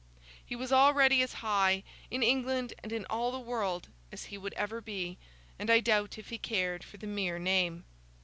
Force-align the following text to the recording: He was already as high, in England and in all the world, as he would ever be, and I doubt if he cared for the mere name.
He 0.43 0.55
was 0.55 0.71
already 0.71 1.21
as 1.21 1.31
high, 1.45 1.83
in 2.09 2.23
England 2.23 2.73
and 2.81 2.91
in 2.91 3.05
all 3.05 3.31
the 3.31 3.37
world, 3.37 3.87
as 4.11 4.23
he 4.23 4.37
would 4.39 4.53
ever 4.55 4.81
be, 4.81 5.19
and 5.59 5.69
I 5.69 5.79
doubt 5.79 6.17
if 6.17 6.29
he 6.29 6.39
cared 6.39 6.83
for 6.83 6.97
the 6.97 7.05
mere 7.05 7.37
name. 7.37 7.83